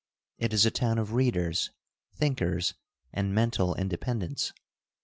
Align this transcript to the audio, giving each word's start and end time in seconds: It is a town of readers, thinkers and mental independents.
It 0.39 0.51
is 0.51 0.65
a 0.65 0.71
town 0.71 0.97
of 0.97 1.13
readers, 1.13 1.69
thinkers 2.15 2.73
and 3.13 3.35
mental 3.35 3.75
independents. 3.75 4.51